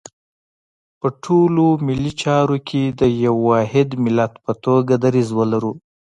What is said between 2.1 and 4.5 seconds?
چارو کې د یو واحد ملت